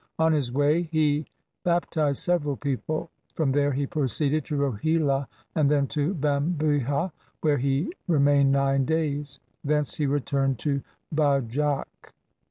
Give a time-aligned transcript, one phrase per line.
[0.17, 1.27] On his way he
[1.63, 3.11] baptized several people.
[3.35, 9.37] From there he proceeded to Rohila and then to Bambiha, where he remained nine days.
[9.63, 10.81] Thence he returned to
[11.13, 12.13] Bajak.